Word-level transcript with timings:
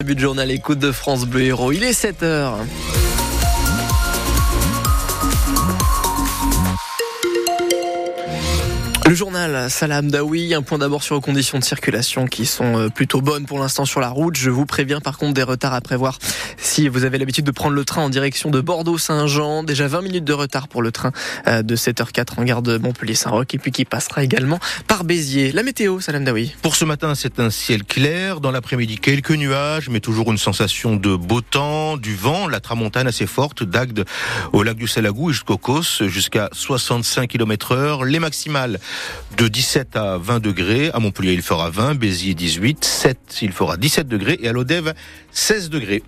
Début 0.00 0.14
de 0.14 0.20
journal 0.20 0.48
écoute 0.52 0.78
de 0.78 0.92
France 0.92 1.26
Bleu 1.26 1.40
Héros, 1.40 1.72
il 1.72 1.82
est 1.82 1.90
7h. 1.90 2.52
Le 9.08 9.14
journal 9.14 9.70
Salam 9.70 10.10
Daoui, 10.10 10.52
un 10.52 10.60
point 10.60 10.76
d'abord 10.76 11.02
sur 11.02 11.14
les 11.14 11.22
conditions 11.22 11.58
de 11.58 11.64
circulation 11.64 12.26
qui 12.26 12.44
sont 12.44 12.78
euh, 12.78 12.88
plutôt 12.90 13.22
bonnes 13.22 13.46
pour 13.46 13.58
l'instant 13.58 13.86
sur 13.86 14.00
la 14.00 14.10
route. 14.10 14.36
Je 14.36 14.50
vous 14.50 14.66
préviens 14.66 15.00
par 15.00 15.16
contre 15.16 15.32
des 15.32 15.42
retards 15.42 15.72
à 15.72 15.80
prévoir 15.80 16.18
si 16.58 16.88
vous 16.88 17.04
avez 17.04 17.16
l'habitude 17.16 17.46
de 17.46 17.50
prendre 17.50 17.74
le 17.74 17.86
train 17.86 18.02
en 18.02 18.10
direction 18.10 18.50
de 18.50 18.60
Bordeaux-Saint-Jean. 18.60 19.62
Déjà 19.62 19.88
20 19.88 20.02
minutes 20.02 20.24
de 20.24 20.34
retard 20.34 20.68
pour 20.68 20.82
le 20.82 20.92
train 20.92 21.12
euh, 21.46 21.62
de 21.62 21.74
7h04 21.74 22.38
en 22.38 22.44
gare 22.44 22.60
de 22.60 22.76
Montpellier-Saint-Roch 22.76 23.46
et 23.54 23.56
puis 23.56 23.70
qui 23.72 23.86
passera 23.86 24.22
également 24.22 24.60
par 24.88 25.04
Béziers. 25.04 25.52
La 25.52 25.62
météo, 25.62 26.00
Salam 26.00 26.24
Daoui. 26.24 26.54
Pour 26.60 26.76
ce 26.76 26.84
matin, 26.84 27.14
c'est 27.14 27.40
un 27.40 27.48
ciel 27.48 27.84
clair. 27.84 28.42
Dans 28.42 28.50
l'après-midi, 28.50 28.98
quelques 28.98 29.30
nuages, 29.30 29.88
mais 29.88 30.00
toujours 30.00 30.30
une 30.32 30.38
sensation 30.38 30.96
de 30.96 31.16
beau 31.16 31.40
temps, 31.40 31.96
du 31.96 32.14
vent, 32.14 32.46
la 32.46 32.60
tramontane 32.60 33.06
assez 33.06 33.26
forte, 33.26 33.62
d'Agde 33.62 34.04
au 34.52 34.62
lac 34.62 34.76
du 34.76 34.86
Salagou 34.86 35.30
et 35.30 35.32
jusqu'au 35.32 35.56
Causse, 35.56 36.02
jusqu'à 36.08 36.50
65 36.52 37.26
km 37.26 37.72
heure. 37.72 38.04
Les 38.04 38.18
maximales 38.18 38.78
de 39.36 39.48
17 39.48 39.96
à 39.96 40.18
20 40.18 40.40
degrés. 40.40 40.90
À 40.92 40.98
Montpellier, 40.98 41.32
il 41.32 41.42
fera 41.42 41.70
20, 41.70 41.94
Béziers 41.94 42.34
18, 42.34 42.84
7, 42.84 43.18
il 43.42 43.52
fera 43.52 43.76
17 43.76 44.08
degrés 44.08 44.38
et 44.42 44.48
à 44.48 44.52
l'Odève 44.52 44.94
16 45.32 45.70
degrés. 45.70 46.02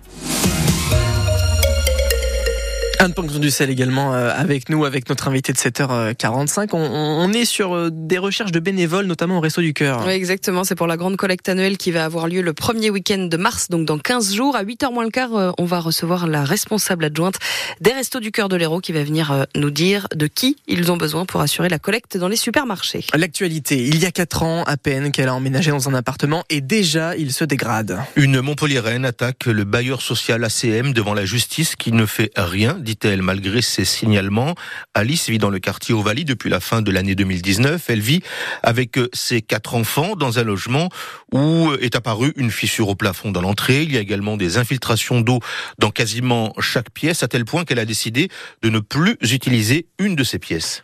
Anne 3.01 3.15
Ponction 3.15 3.39
du 3.39 3.49
sel 3.49 3.71
également 3.71 4.13
euh, 4.13 4.31
avec 4.31 4.69
nous, 4.69 4.85
avec 4.85 5.09
notre 5.09 5.27
invité 5.27 5.51
de 5.51 5.57
7h45. 5.57 6.69
On, 6.73 6.77
on 6.77 7.33
est 7.33 7.45
sur 7.45 7.75
euh, 7.75 7.89
des 7.91 8.19
recherches 8.19 8.51
de 8.51 8.59
bénévoles, 8.59 9.07
notamment 9.07 9.39
au 9.39 9.41
Resto 9.41 9.59
du 9.59 9.73
Cœur. 9.73 10.03
Oui, 10.05 10.13
exactement. 10.13 10.63
C'est 10.63 10.75
pour 10.75 10.85
la 10.85 10.97
grande 10.97 11.17
collecte 11.17 11.49
annuelle 11.49 11.77
qui 11.77 11.89
va 11.89 12.05
avoir 12.05 12.27
lieu 12.27 12.43
le 12.43 12.53
premier 12.53 12.91
week-end 12.91 13.25
de 13.25 13.37
mars, 13.37 13.69
donc 13.71 13.87
dans 13.87 13.97
15 13.97 14.35
jours. 14.35 14.55
À 14.55 14.63
8h 14.63 14.93
moins 14.93 15.03
le 15.03 15.09
quart, 15.09 15.35
euh, 15.35 15.49
on 15.57 15.65
va 15.65 15.79
recevoir 15.79 16.27
la 16.27 16.43
responsable 16.43 17.05
adjointe 17.05 17.39
des 17.79 17.91
Restos 17.91 18.19
du 18.19 18.31
Cœur 18.31 18.49
de 18.49 18.55
l'Hérault 18.55 18.81
qui 18.81 18.91
va 18.91 19.03
venir 19.03 19.47
nous 19.55 19.71
dire 19.71 20.07
de 20.13 20.27
qui 20.27 20.57
ils 20.67 20.91
ont 20.91 20.97
besoin 20.97 21.25
pour 21.25 21.41
assurer 21.41 21.69
la 21.69 21.79
collecte 21.79 22.17
dans 22.17 22.27
les 22.27 22.35
supermarchés. 22.35 23.03
L'actualité, 23.15 23.83
il 23.83 23.97
y 23.97 24.05
a 24.05 24.11
4 24.11 24.43
ans 24.43 24.63
à 24.65 24.77
peine 24.77 25.11
qu'elle 25.11 25.29
a 25.29 25.33
emménagé 25.33 25.71
dans 25.71 25.89
un 25.89 25.95
appartement 25.95 26.43
et 26.51 26.61
déjà 26.61 27.17
il 27.17 27.33
se 27.33 27.45
dégrade. 27.45 27.97
Une 28.15 28.41
Montpelliéraine 28.41 29.05
attaque 29.05 29.47
le 29.47 29.63
bailleur 29.63 30.03
social 30.03 30.43
ACM 30.43 30.93
devant 30.93 31.15
la 31.15 31.25
justice 31.25 31.75
qui 31.75 31.91
ne 31.91 32.05
fait 32.05 32.31
rien 32.37 32.77
malgré 33.21 33.61
ses 33.61 33.85
signalements. 33.85 34.55
Alice 34.93 35.29
vit 35.29 35.37
dans 35.37 35.49
le 35.49 35.59
quartier 35.59 35.93
Ovalie 35.93 36.25
depuis 36.25 36.49
la 36.49 36.59
fin 36.59 36.81
de 36.81 36.91
l'année 36.91 37.15
2019. 37.15 37.89
Elle 37.89 37.99
vit 37.99 38.21
avec 38.63 38.97
euh, 38.97 39.09
ses 39.13 39.41
quatre 39.41 39.75
enfants 39.75 40.15
dans 40.15 40.39
un 40.39 40.43
logement 40.43 40.89
où 41.31 41.71
est 41.81 41.95
apparue 41.95 42.33
une 42.35 42.51
fissure 42.51 42.89
au 42.89 42.95
plafond 42.95 43.31
dans 43.31 43.41
l'entrée. 43.41 43.83
Il 43.83 43.91
y 43.91 43.97
a 43.97 44.01
également 44.01 44.37
des 44.37 44.57
infiltrations 44.57 45.21
d'eau 45.21 45.39
dans 45.79 45.91
quasiment 45.91 46.53
chaque 46.59 46.91
pièce, 46.91 47.23
à 47.23 47.27
tel 47.27 47.45
point 47.45 47.63
qu'elle 47.63 47.79
a 47.79 47.85
décidé 47.85 48.29
de 48.61 48.69
ne 48.69 48.79
plus 48.79 49.17
utiliser 49.21 49.87
une 49.99 50.15
de 50.15 50.23
ces 50.23 50.39
pièces. 50.39 50.83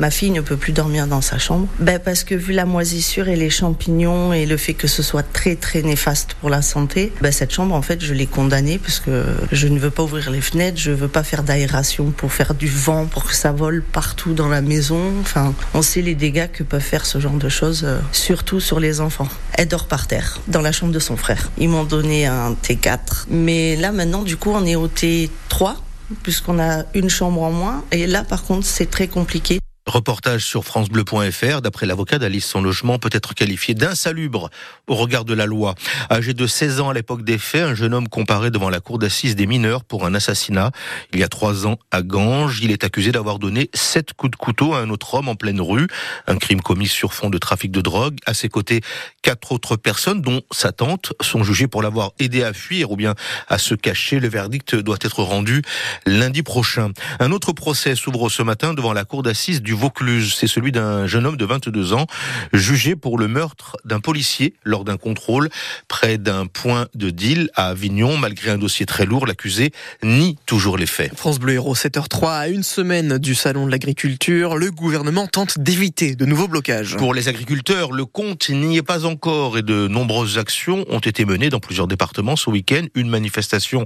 Ma 0.00 0.10
fille 0.10 0.30
ne 0.30 0.40
peut 0.40 0.56
plus 0.56 0.72
dormir 0.72 1.06
dans 1.06 1.20
sa 1.20 1.38
chambre. 1.38 1.68
Ben 1.78 2.00
parce 2.00 2.24
que 2.24 2.34
vu 2.34 2.52
la 2.52 2.64
moisissure 2.64 3.28
et 3.28 3.36
les 3.36 3.50
champignons 3.50 4.32
et 4.32 4.44
le 4.44 4.56
fait 4.56 4.74
que 4.74 4.88
ce 4.88 5.04
soit 5.04 5.22
très 5.22 5.54
très 5.54 5.82
néfaste 5.82 6.34
pour 6.40 6.50
la 6.50 6.62
santé, 6.62 7.12
ben 7.20 7.30
cette 7.30 7.52
chambre 7.52 7.76
en 7.76 7.82
fait 7.82 8.02
je 8.02 8.12
l'ai 8.12 8.26
condamnée 8.26 8.78
parce 8.78 8.98
que 8.98 9.24
je 9.52 9.68
ne 9.68 9.78
veux 9.78 9.90
pas 9.90 10.02
ouvrir 10.02 10.32
les 10.32 10.40
fenêtres, 10.40 10.78
je 10.78 10.90
veux 10.90 11.06
pas 11.06 11.22
faire 11.22 11.44
d'aération 11.44 12.10
pour 12.10 12.32
faire 12.32 12.54
du 12.54 12.66
vent, 12.66 13.06
pour 13.06 13.24
que 13.24 13.34
ça 13.34 13.52
vole 13.52 13.82
partout 13.82 14.34
dans 14.34 14.48
la 14.48 14.62
maison. 14.62 15.12
Enfin, 15.20 15.54
on 15.74 15.82
sait 15.82 16.02
les 16.02 16.16
dégâts 16.16 16.50
que 16.50 16.64
peuvent 16.64 16.80
faire 16.80 17.06
ce 17.06 17.20
genre 17.20 17.34
de 17.34 17.48
choses, 17.48 17.82
euh, 17.84 18.00
surtout 18.10 18.58
sur 18.58 18.80
les 18.80 19.00
enfants. 19.00 19.28
Elle 19.52 19.68
dort 19.68 19.86
par 19.86 20.08
terre 20.08 20.40
dans 20.48 20.60
la 20.60 20.72
chambre 20.72 20.92
de 20.92 20.98
son 20.98 21.16
frère. 21.16 21.50
Ils 21.56 21.68
m'ont 21.68 21.84
donné 21.84 22.26
un 22.26 22.52
T4, 22.54 23.26
mais 23.30 23.76
là 23.76 23.92
maintenant 23.92 24.22
du 24.22 24.36
coup 24.36 24.50
on 24.50 24.66
est 24.66 24.76
au 24.76 24.88
T3 24.88 25.76
puisqu'on 26.24 26.58
a 26.58 26.82
une 26.94 27.08
chambre 27.08 27.42
en 27.42 27.52
moins 27.52 27.84
et 27.92 28.06
là 28.08 28.24
par 28.24 28.42
contre 28.42 28.66
c'est 28.66 28.90
très 28.90 29.06
compliqué. 29.06 29.60
Reportage 29.86 30.44
sur 30.44 30.64
francebleu.fr. 30.64 31.60
D'après 31.60 31.86
l'avocat 31.86 32.18
d'Alice, 32.18 32.46
son 32.46 32.62
logement 32.62 32.98
peut 32.98 33.10
être 33.12 33.34
qualifié 33.34 33.74
d'insalubre 33.74 34.50
au 34.86 34.94
regard 34.94 35.24
de 35.24 35.34
la 35.34 35.46
loi. 35.46 35.74
Âgé 36.10 36.32
de 36.32 36.46
16 36.46 36.80
ans 36.80 36.88
à 36.88 36.94
l'époque 36.94 37.22
des 37.22 37.38
faits, 37.38 37.62
un 37.62 37.74
jeune 37.74 37.92
homme 37.92 38.08
comparé 38.08 38.50
devant 38.50 38.70
la 38.70 38.80
cour 38.80 38.98
d'assises 38.98 39.36
des 39.36 39.46
mineurs 39.46 39.84
pour 39.84 40.06
un 40.06 40.14
assassinat 40.14 40.70
il 41.12 41.20
y 41.20 41.22
a 41.22 41.28
trois 41.28 41.66
ans 41.66 41.78
à 41.90 42.02
Ganges. 42.02 42.60
Il 42.62 42.70
est 42.70 42.84
accusé 42.84 43.12
d'avoir 43.12 43.38
donné 43.38 43.70
sept 43.74 44.14
coups 44.14 44.30
de 44.30 44.36
couteau 44.36 44.74
à 44.74 44.80
un 44.80 44.90
autre 44.90 45.14
homme 45.14 45.28
en 45.28 45.34
pleine 45.34 45.60
rue. 45.60 45.86
Un 46.26 46.36
crime 46.36 46.60
commis 46.60 46.88
sur 46.88 47.12
fond 47.12 47.30
de 47.30 47.38
trafic 47.38 47.70
de 47.70 47.80
drogue. 47.80 48.16
À 48.26 48.34
ses 48.34 48.48
côtés, 48.48 48.80
quatre 49.22 49.52
autres 49.52 49.76
personnes, 49.76 50.22
dont 50.22 50.42
sa 50.50 50.72
tante, 50.72 51.12
sont 51.20 51.44
jugées 51.44 51.68
pour 51.68 51.82
l'avoir 51.82 52.12
aidé 52.18 52.42
à 52.42 52.52
fuir 52.52 52.90
ou 52.90 52.96
bien 52.96 53.14
à 53.48 53.58
se 53.58 53.74
cacher. 53.74 54.18
Le 54.18 54.28
verdict 54.28 54.76
doit 54.76 54.98
être 55.02 55.22
rendu 55.22 55.62
lundi 56.06 56.42
prochain. 56.42 56.90
Un 57.20 57.32
autre 57.32 57.52
procès 57.52 57.94
s'ouvre 57.94 58.28
ce 58.28 58.42
matin 58.42 58.74
devant 58.74 58.92
la 58.92 59.04
cour 59.04 59.22
d'assises 59.22 59.62
du 59.62 59.73
Vaucluse. 59.74 60.34
C'est 60.38 60.46
celui 60.46 60.72
d'un 60.72 61.06
jeune 61.06 61.26
homme 61.26 61.36
de 61.36 61.44
22 61.44 61.92
ans 61.92 62.06
jugé 62.52 62.96
pour 62.96 63.18
le 63.18 63.28
meurtre 63.28 63.76
d'un 63.84 64.00
policier 64.00 64.54
lors 64.64 64.84
d'un 64.84 64.96
contrôle 64.96 65.48
près 65.88 66.18
d'un 66.18 66.46
point 66.46 66.86
de 66.94 67.10
deal 67.10 67.50
à 67.54 67.68
Avignon. 67.68 68.16
Malgré 68.16 68.50
un 68.50 68.58
dossier 68.58 68.86
très 68.86 69.04
lourd, 69.04 69.26
l'accusé 69.26 69.72
nie 70.02 70.38
toujours 70.46 70.78
les 70.78 70.86
faits. 70.86 71.12
France 71.16 71.38
Bleu 71.38 71.54
Héros 71.54 71.74
7h03 71.74 72.30
à 72.30 72.48
une 72.48 72.62
semaine 72.62 73.18
du 73.18 73.34
salon 73.34 73.66
de 73.66 73.70
l'agriculture, 73.70 74.56
le 74.56 74.70
gouvernement 74.70 75.26
tente 75.26 75.58
d'éviter 75.58 76.14
de 76.14 76.24
nouveaux 76.24 76.48
blocages. 76.48 76.96
Pour 76.96 77.14
les 77.14 77.28
agriculteurs, 77.28 77.92
le 77.92 78.04
compte 78.04 78.48
n'y 78.50 78.76
est 78.76 78.82
pas 78.82 79.04
encore 79.04 79.58
et 79.58 79.62
de 79.62 79.88
nombreuses 79.88 80.38
actions 80.38 80.84
ont 80.88 81.00
été 81.00 81.24
menées 81.24 81.50
dans 81.50 81.60
plusieurs 81.60 81.88
départements 81.88 82.36
ce 82.36 82.50
week-end. 82.50 82.82
Une 82.94 83.08
manifestation 83.08 83.84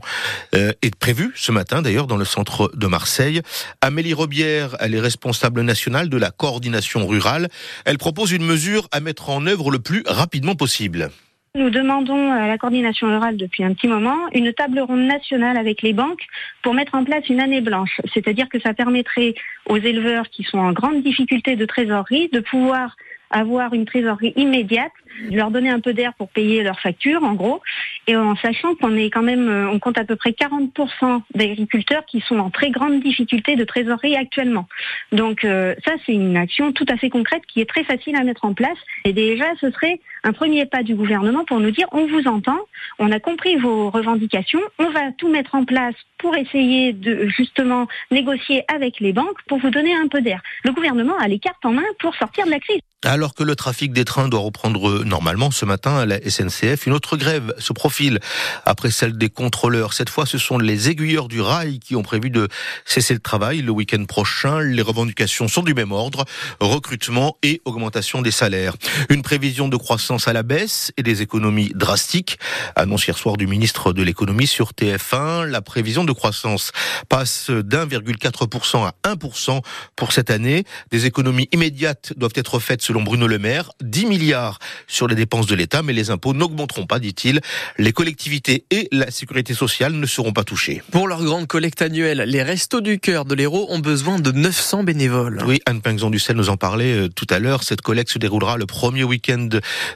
euh, 0.55 0.73
est 0.83 0.95
prévue 0.95 1.33
ce 1.35 1.53
matin 1.53 1.83
d'ailleurs 1.83 2.07
dans 2.07 2.17
le 2.17 2.25
centre 2.25 2.71
de 2.75 2.87
Marseille. 2.87 3.41
Amélie 3.81 4.15
Robière, 4.15 4.77
elle 4.81 4.95
est 4.95 5.01
responsable 5.01 5.63
nationale 5.63 5.78
de 5.87 6.17
la 6.17 6.31
coordination 6.31 7.07
rurale. 7.07 7.49
Elle 7.85 7.99
propose 7.99 8.33
une 8.33 8.45
mesure 8.45 8.89
à 8.93 9.01
mettre 9.01 9.31
en 9.31 9.47
œuvre 9.47 9.71
le 9.71 9.79
plus 9.79 10.03
rapidement 10.07 10.55
possible. 10.55 11.11
Nous 11.55 11.71
demandons 11.71 12.31
à 12.33 12.47
la 12.47 12.59
coordination 12.59 13.07
rurale 13.07 13.37
depuis 13.37 13.65
un 13.65 13.73
petit 13.73 13.89
moment 13.89 14.17
une 14.35 14.53
table 14.53 14.81
ronde 14.81 15.07
nationale 15.07 15.57
avec 15.57 15.83
les 15.83 15.93
banques 15.93 16.25
pour 16.63 16.75
mettre 16.75 16.95
en 16.95 17.05
place 17.05 17.29
une 17.29 17.41
année 17.41 17.61
blanche. 17.61 18.01
C'est-à-dire 18.13 18.49
que 18.49 18.61
ça 18.61 18.75
permettrait 18.75 19.35
aux 19.67 19.79
éleveurs 19.79 20.29
qui 20.29 20.43
sont 20.43 20.59
en 20.59 20.73
grande 20.73 21.03
difficulté 21.03 21.57
de 21.57 21.65
trésorerie 21.65 22.29
de 22.33 22.41
pouvoir 22.41 22.97
avoir 23.31 23.75
une 23.75 23.85
trésorerie 23.85 24.33
immédiate, 24.37 24.93
leur 25.31 25.51
donner 25.51 25.71
un 25.71 25.81
peu 25.81 25.93
d'air 25.93 26.13
pour 26.15 26.29
payer 26.29 26.63
leurs 26.63 26.81
factures, 26.81 27.25
en 27.25 27.35
gros, 27.35 27.61
et 28.09 28.17
en 28.17 28.35
sachant 28.37 28.75
qu'on 28.75 28.97
est 28.97 29.11
quand 29.11 29.23
même, 29.23 29.49
euh, 29.49 29.71
on 29.71 29.79
compte 29.79 29.99
à 29.99 30.05
peu 30.05 30.17
près 30.17 30.31
40% 30.31 31.23
d'agriculteurs 31.35 32.07
qui 32.07 32.21
sont 32.23 32.39
en 32.39 32.49
très 32.49 32.71
grande 32.71 33.01
difficulté 33.01 33.55
de 33.55 33.65
trésorerie 33.65 34.17
actuellement. 34.17 34.67
Donc 35.13 35.45
euh, 35.45 35.75
ça, 35.85 35.93
c'est 36.07 36.15
une 36.15 36.39
action 36.39 36.73
tout 36.73 36.87
à 36.89 36.97
fait 36.97 37.11
concrète 37.11 37.43
qui 37.47 37.61
est 37.61 37.69
très 37.69 37.85
facile 37.85 38.17
à 38.17 38.25
mettre 38.25 38.47
en 38.47 38.55
place. 38.55 38.79
Et 39.05 39.13
déjà, 39.13 39.45
ce 39.61 39.71
serait 39.71 40.01
un 40.25 40.33
premier 40.33 40.65
pas 40.65 40.83
du 40.83 40.95
gouvernement 40.95 41.45
pour 41.45 41.61
nous 41.61 41.71
dire 41.71 41.87
on 41.93 42.07
vous 42.07 42.27
entend, 42.27 42.59
on 42.99 43.13
a 43.13 43.21
compris 43.21 43.57
vos 43.57 43.91
revendications, 43.91 44.63
on 44.79 44.89
va 44.89 45.13
tout 45.19 45.29
mettre 45.29 45.55
en 45.55 45.67
place 45.67 45.95
pour 46.17 46.35
essayer 46.35 46.95
de 46.95 47.29
justement 47.29 47.89
négocier 48.11 48.65
avec 48.75 49.01
les 49.01 49.13
banques 49.13 49.43
pour 49.47 49.59
vous 49.59 49.71
donner 49.71 49.95
un 49.95 50.09
peu 50.09 50.23
d'air. 50.23 50.41
Le 50.65 50.73
gouvernement 50.73 51.17
a 51.19 51.29
les 51.29 51.39
cartes 51.39 51.65
en 51.67 51.73
main 51.73 51.85
pour 52.01 52.15
sortir 52.17 52.47
de 52.47 52.51
la 52.53 52.59
crise. 52.59 52.81
Alors 53.05 53.35
que 53.35 53.45
le 53.45 53.55
trafic 53.55 53.93
des 53.93 54.05
trains 54.05 54.29
doit 54.29 54.41
reprendre 54.41 55.05
normalement 55.05 55.53
ce 55.53 55.65
matin 55.65 55.99
à 55.99 56.05
la 56.05 56.19
SNCF, 56.19 56.85
une 56.85 56.93
autre 56.93 57.17
grève 57.17 57.55
se 57.59 57.73
profile 57.73 58.19
après 58.67 58.91
celle 58.91 59.17
des 59.17 59.29
contrôleurs. 59.31 59.93
Cette 59.93 60.11
fois, 60.11 60.27
ce 60.27 60.37
sont 60.37 60.59
les 60.59 60.91
aiguilleurs 60.91 61.29
du 61.29 61.41
rail 61.41 61.79
qui 61.79 61.95
ont 61.95 62.03
prévu 62.03 62.29
de 62.29 62.49
cesser 62.85 63.15
le 63.15 63.21
travail 63.21 63.63
le 63.63 63.71
week-end 63.71 64.05
prochain. 64.05 64.59
Les 64.59 64.83
revendications 64.83 65.47
sont 65.47 65.63
du 65.63 65.75
même 65.75 65.93
ordre, 65.93 66.25
recrutement 66.59 67.37
et 67.45 67.63
augmentation 67.65 68.21
des 68.21 68.33
salaires. 68.33 68.75
Une 69.11 69.23
prévision 69.23 69.69
de 69.69 69.77
croissance 69.77 70.27
à 70.27 70.33
la 70.33 70.43
baisse 70.43 70.91
et 70.97 71.05
des 71.05 71.23
économies 71.23 71.71
drastiques. 71.77 72.41
Annonce 72.75 73.07
hier 73.07 73.17
soir 73.17 73.37
du 73.37 73.47
ministre 73.47 73.93
de 73.93 74.03
l'économie 74.03 74.49
sur 74.49 74.73
TF1. 74.73 75.45
La 75.45 75.63
prévision 75.63 76.03
de 76.03 76.11
croissance 76.11 76.73
passe 77.09 77.49
d'1,4% 77.51 78.89
à 78.89 78.95
1% 79.09 79.61
pour 79.95 80.11
cette 80.11 80.33
année. 80.33 80.65
Des 80.91 81.07
économies 81.07 81.49
immédiates 81.53 82.13
doivent 82.17 82.33
être 82.35 82.59
faites 82.59 82.88
selon 82.89 83.03
Bruno 83.03 83.27
Le 83.27 83.39
Maire, 83.39 83.71
10 83.83 84.07
milliards 84.07 84.59
sur 84.87 85.09
les 85.09 85.15
dépenses 85.15 85.47
de 85.47 85.55
l'État, 85.55 85.83
mais 85.83 85.93
les 85.93 86.09
impôts 86.11 86.33
n'augmenteront 86.33 86.87
pas, 86.87 86.99
dit-il. 86.99 87.43
Les 87.77 87.93
collectivités 87.93 88.65
et 88.71 88.89
la 88.93 89.11
sécurité 89.11 89.53
sociale 89.53 89.93
ne 89.93 90.07
seront 90.07 90.33
pas 90.33 90.43
touchées. 90.43 90.83
Pour 90.91 91.07
leur 91.07 91.23
grande 91.23 91.47
collecte 91.47 91.83
annuelle, 91.83 92.25
les 92.27 92.43
Restos 92.43 92.81
du 92.81 92.99
Cœur 92.99 93.27
de 93.27 93.35
l'Hérault 93.35 93.67
ont 93.69 93.81
besoin 93.81 94.19
de 94.19 94.33
900 94.33 94.85
bénévoles. 94.85 95.43
Oui, 95.47 95.61
Anne 95.67 95.83
Pinxon 95.83 96.09
Ducel 96.09 96.37
nous 96.37 96.49
en 96.49 96.57
parlait 96.57 96.95
euh, 96.95 97.09
tout 97.09 97.27
à 97.29 97.39
l'heure. 97.39 97.63
Cette 97.63 97.83
collecte 97.83 98.11
se 98.11 98.19
déroulera 98.19 98.57
le 98.57 98.65
premier 98.65 99.05
week-end 99.05 99.49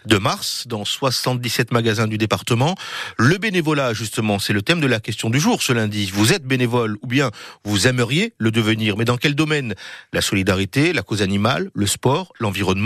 de 0.05 0.19
mars 0.19 0.65
dans 0.67 0.85
77 0.85 1.73
magasins 1.73 2.07
du 2.07 2.19
département. 2.19 2.75
Le 3.17 3.39
bénévolat, 3.39 3.95
justement, 3.95 4.39
c'est 4.39 4.53
le 4.53 4.61
thème 4.61 4.81
de 4.81 4.87
la 4.87 5.01
question 5.01 5.31
du 5.31 5.41
jour 5.41 5.63
ce 5.63 5.73
lundi. 5.73 6.11
Vous 6.13 6.35
êtes 6.35 6.45
bénévole 6.45 6.99
ou 7.01 7.07
bien 7.07 7.31
vous 7.65 7.87
aimeriez 7.87 8.35
le 8.37 8.51
devenir, 8.51 8.99
mais 8.99 9.07
dans 9.07 9.17
quel 9.17 9.35
domaine? 9.35 9.75
La 10.13 10.21
solidarité, 10.21 10.93
la 10.93 11.03
cause 11.03 11.23
animale, 11.23 11.71
le 11.73 11.87
sport, 11.87 12.35
l'environnement 12.39 12.82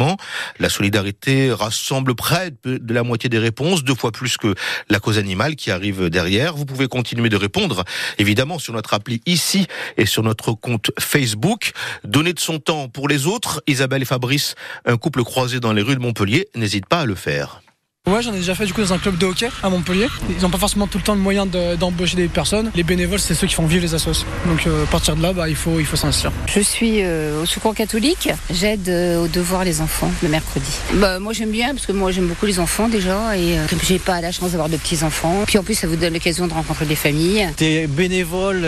La 0.59 0.69
solidarité 0.69 1.53
rassemble 1.53 2.15
près 2.15 2.53
de 2.65 2.95
la 2.95 3.03
moitié 3.03 3.29
des 3.29 3.39
réponses, 3.39 3.85
deux 3.85 3.95
fois 3.95 4.13
plus 4.13 4.37
que 4.37 4.55
la 4.89 5.01
cause 5.01 5.19
animale 5.19 5.57
qui 5.57 5.71
arrive 5.71 6.11
derrière. 6.11 6.55
Vous 6.55 6.67
pouvez 6.67 6.89
continuer 6.89 7.29
de 7.29 7.37
répondre, 7.37 7.85
évidemment, 8.19 8.59
sur 8.59 8.73
notre 8.73 8.95
appli 8.95 9.23
ici 9.27 9.67
et 9.97 10.07
sur 10.07 10.23
notre 10.23 10.53
compte 10.53 10.91
Facebook. 10.99 11.73
Donner 12.05 12.33
de 12.33 12.41
son 12.41 12.59
temps 12.59 12.89
pour 12.89 13.09
les 13.09 13.27
autres. 13.27 13.63
Isabelle 13.67 14.03
et 14.03 14.07
Fabrice, 14.07 14.55
un 14.85 14.97
couple 14.97 15.25
croisé 15.25 15.61
dans 15.61 15.73
les 15.73 15.83
rues 15.83 15.97
de 15.97 16.01
Montpellier, 16.01 16.49
n'hésite 16.55 16.87
pas 16.87 17.01
à 17.01 17.07
le 17.07 17.15
faire. 17.15 17.61
Ouais, 18.08 18.23
j'en 18.23 18.32
ai 18.32 18.37
déjà 18.37 18.55
fait 18.55 18.67
du 18.67 18.73
coup 18.73 18.82
dans 18.82 18.93
un 18.93 18.99
club 18.99 19.19
de 19.19 19.26
hockey 19.26 19.49
à 19.64 19.69
Montpellier. 19.69 20.06
Ils 20.31 20.41
n'ont 20.41 20.49
pas 20.49 20.58
forcément 20.58 20.87
tout 20.87 20.99
le 20.99 21.03
temps 21.03 21.17
le 21.17 21.20
moyen 21.20 21.44
d'embaucher 21.44 22.14
des 22.14 22.29
personnes. 22.29 22.70
Les 22.76 22.85
bénévoles, 22.85 23.19
c'est 23.19 23.35
ceux 23.35 23.49
qui 23.49 23.55
font 23.55 23.67
vivre 23.67 23.82
les 23.82 23.97
assos. 23.97 24.25
Donc 24.47 24.64
euh, 24.69 24.85
à 24.85 24.87
partir 24.87 25.17
de 25.17 25.23
là, 25.23 25.32
bah, 25.32 25.49
il 25.49 25.56
faut, 25.56 25.81
il 25.81 25.87
faut 25.87 25.97
s'inscrire. 25.97 26.31
Je 26.47 26.61
suis 26.61 27.03
euh, 27.03 27.43
au 27.43 27.47
secours 27.47 27.75
catholique. 27.75 28.29
J'aide 28.49 28.88
euh, 28.88 29.25
au 29.25 29.26
devoir 29.26 29.64
les 29.64 29.81
enfants 29.81 30.08
le 30.23 30.29
mercredi. 30.29 30.70
Bah, 30.94 31.19
moi 31.19 31.32
j'aime 31.32 31.50
bien 31.50 31.75
parce 31.75 31.85
que 31.85 31.91
moi 31.91 32.12
j'aime 32.12 32.29
beaucoup 32.29 32.47
les 32.47 32.61
enfants 32.61 32.88
déjà 32.88 33.37
et 33.37 33.56
comme 33.69 33.81
j'ai 33.82 33.99
pas 33.99 34.20
la 34.20 34.31
chance 34.31 34.52
d'avoir 34.52 34.69
de 34.69 34.76
petits 34.76 35.02
enfants. 35.02 35.43
Puis 35.44 35.59
en 35.59 35.64
plus 35.64 35.75
ça 35.75 35.88
vous 35.88 35.97
donne 35.97 36.12
l'occasion 36.12 36.47
de 36.47 36.52
rencontrer 36.52 36.87
des 36.87 36.94
familles. 36.94 37.49
T'es 37.56 37.88
bénévole 37.88 38.64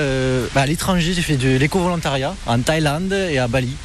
bah, 0.52 0.62
à 0.62 0.67
l'étranger. 0.67 1.12
J'ai 1.12 1.23
fait 1.23 1.37
de 1.37 1.56
l'éco-volontariat 1.56 2.34
en 2.49 2.58
Thaïlande 2.58 3.12
et 3.12 3.38
à 3.38 3.46
Bali. 3.46 3.76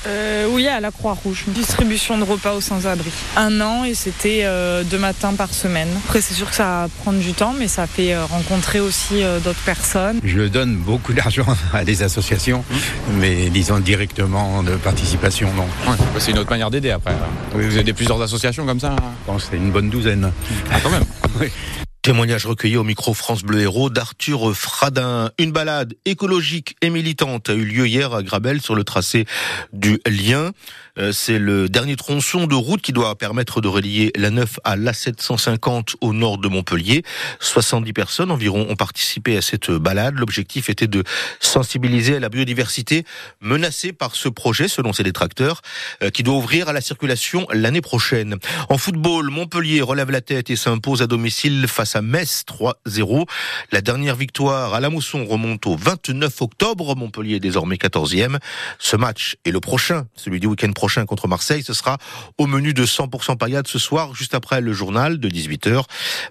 oui, 0.49 0.67
à 0.67 0.79
la 0.79 0.89
Croix-Rouge. 0.89 1.43
Distribution 1.49 2.17
de 2.17 2.23
repas 2.23 2.55
aux 2.55 2.61
sans-abri. 2.61 3.11
Un 3.37 3.61
an 3.61 3.83
et 3.83 3.93
c'était 3.93 4.47
deux 4.89 4.97
matins 4.97 5.33
par 5.42 5.42
semaine. 5.51 5.89
Après, 6.05 6.21
c'est 6.21 6.33
sûr 6.33 6.49
que 6.49 6.55
ça 6.55 6.63
va 6.63 6.87
prendre 7.01 7.19
du 7.19 7.33
temps, 7.33 7.53
mais 7.57 7.67
ça 7.67 7.87
fait 7.87 8.13
euh, 8.13 8.25
rencontrer 8.25 8.79
aussi 8.79 9.23
euh, 9.23 9.39
d'autres 9.39 9.63
personnes. 9.65 10.19
Je 10.23 10.41
donne 10.41 10.75
beaucoup 10.75 11.13
d'argent 11.13 11.45
à 11.73 11.83
des 11.83 12.03
associations, 12.03 12.63
mais 13.19 13.49
disons 13.49 13.79
directement 13.79 14.63
de 14.63 14.75
participation, 14.75 15.51
non. 15.53 15.67
c'est 16.19 16.31
une 16.31 16.39
autre 16.39 16.49
manière 16.49 16.69
d'aider 16.69 16.91
après. 16.91 17.15
Vous 17.53 17.77
aidez 17.77 17.93
plusieurs 17.93 18.21
associations 18.21 18.65
comme 18.65 18.79
ça 18.79 18.95
Je 18.99 19.25
pense 19.25 19.47
c'est 19.49 19.57
une 19.57 19.71
bonne 19.71 19.89
douzaine. 19.89 20.31
Ah, 20.71 20.79
quand 20.81 20.91
même. 20.91 21.03
Témoignage 22.03 22.45
recueilli 22.45 22.75
au 22.75 22.83
micro 22.83 23.13
France 23.13 23.43
Bleu 23.43 23.61
Héros 23.61 23.89
d'Arthur 23.89 24.53
Fradin. 24.53 25.31
Une 25.39 25.53
balade 25.53 25.93
écologique 26.03 26.75
et 26.81 26.89
militante 26.89 27.49
a 27.49 27.53
eu 27.53 27.63
lieu 27.63 27.87
hier 27.87 28.13
à 28.13 28.21
Grabel 28.23 28.59
sur 28.59 28.75
le 28.75 28.83
tracé 28.83 29.25
du 29.71 30.01
Lien. 30.05 30.51
Euh, 30.99 31.11
c'est 31.11 31.39
le 31.39 31.69
dernier 31.69 31.95
tronçon 31.95 32.45
de 32.45 32.53
route 32.53 32.81
qui 32.81 32.93
doit 32.93 33.15
permettre 33.15 33.61
de 33.61 33.67
relier 33.67 34.11
la 34.15 34.29
9 34.29 34.59
à 34.63 34.75
la 34.75 34.93
750 34.93 35.95
au 36.01 36.13
nord 36.13 36.37
de 36.37 36.47
Montpellier. 36.47 37.03
70 37.39 37.93
personnes 37.93 38.29
environ 38.29 38.67
ont 38.69 38.75
participé 38.75 39.35
à 39.35 39.41
cette 39.41 39.71
balade. 39.71 40.19
L'objectif 40.19 40.69
était 40.69 40.85
de 40.85 41.03
sensibiliser 41.39 42.17
à 42.17 42.19
la 42.19 42.29
biodiversité 42.29 43.05
menacée 43.41 43.91
par 43.91 44.15
ce 44.15 44.29
projet, 44.29 44.67
selon 44.67 44.93
ses 44.93 45.01
détracteurs, 45.01 45.61
euh, 46.03 46.11
qui 46.11 46.21
doit 46.21 46.35
ouvrir 46.35 46.69
à 46.69 46.73
la 46.73 46.81
circulation 46.81 47.47
l'année 47.51 47.81
prochaine. 47.81 48.37
En 48.69 48.77
football, 48.77 49.31
Montpellier 49.31 49.81
relève 49.81 50.11
la 50.11 50.21
tête 50.21 50.51
et 50.51 50.55
s'impose 50.55 51.01
à 51.01 51.07
domicile 51.07 51.65
face 51.67 51.95
à 51.95 52.03
Metz 52.03 52.43
3-0. 52.45 53.25
La 53.71 53.81
dernière 53.81 54.15
victoire 54.15 54.75
à 54.75 54.79
la 54.79 54.91
Mousson 54.91 55.25
remonte 55.25 55.65
au 55.65 55.75
29 55.75 56.39
octobre. 56.43 56.95
Montpellier 56.95 57.37
est 57.37 57.39
désormais 57.39 57.77
14e. 57.77 58.37
Ce 58.77 58.95
match 58.95 59.37
et 59.43 59.51
le 59.51 59.59
prochain, 59.59 60.05
celui 60.15 60.39
du 60.39 60.45
week-end 60.45 60.71
prochain 60.71 60.82
contre 61.05 61.27
Marseille, 61.27 61.63
ce 61.63 61.73
sera 61.73 61.97
au 62.37 62.45
menu 62.45 62.73
de 62.73 62.85
100% 62.85 63.37
paillade 63.37 63.67
ce 63.67 63.79
soir, 63.79 64.13
juste 64.13 64.35
après 64.35 64.59
le 64.59 64.73
journal 64.73 65.17
de 65.17 65.29
18h. 65.29 65.83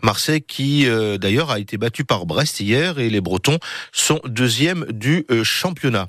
Marseille 0.03 0.43
qui 0.43 0.87
euh, 0.87 1.17
d'ailleurs 1.17 1.51
a 1.51 1.59
été 1.59 1.79
battu 1.79 2.05
par 2.05 2.27
Brest 2.27 2.61
hier 2.61 2.99
et 2.99 3.09
les 3.09 3.21
Bretons 3.21 3.59
sont 3.93 4.21
deuxième 4.27 4.85
du 4.91 5.25
euh, 5.31 5.43
championnat. 5.43 6.09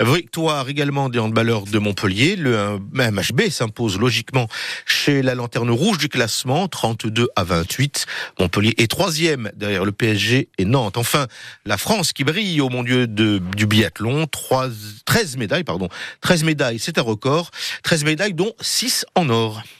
Victoire 0.00 0.68
également 0.68 1.10
des 1.10 1.18
handballeurs 1.18 1.64
de 1.64 1.78
Montpellier. 1.78 2.36
Le 2.36 2.78
MHB 2.92 3.50
s'impose 3.50 3.98
logiquement 3.98 4.48
chez 4.86 5.20
la 5.20 5.34
lanterne 5.34 5.70
rouge 5.70 5.98
du 5.98 6.08
classement, 6.08 6.68
32 6.68 7.28
à 7.36 7.44
28. 7.44 8.06
Montpellier 8.40 8.74
est 8.78 8.90
troisième 8.90 9.50
derrière 9.54 9.84
le 9.84 9.92
PSG 9.92 10.48
et 10.56 10.64
Nantes. 10.64 10.96
Enfin, 10.96 11.26
la 11.66 11.76
France 11.76 12.12
qui 12.12 12.24
brille 12.24 12.60
au 12.60 12.70
mon 12.70 12.82
Dieu 12.82 13.06
de, 13.06 13.40
du 13.54 13.66
biathlon, 13.66 14.26
3, 14.26 14.68
13 15.04 15.36
médailles, 15.36 15.64
pardon, 15.64 15.88
13 16.22 16.44
médailles, 16.44 16.78
c'est 16.78 16.98
un 16.98 17.02
record, 17.02 17.50
13 17.82 18.04
médailles 18.04 18.34
dont 18.34 18.52
6 18.60 19.06
en 19.14 19.28
or. 19.28 19.62